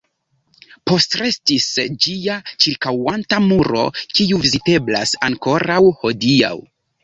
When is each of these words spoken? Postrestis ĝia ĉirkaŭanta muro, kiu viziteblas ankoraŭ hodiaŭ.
Postrestis 0.91 1.67
ĝia 2.07 2.39
ĉirkaŭanta 2.65 3.41
muro, 3.51 3.87
kiu 4.17 4.43
viziteblas 4.49 5.17
ankoraŭ 5.33 5.81
hodiaŭ. 6.03 6.57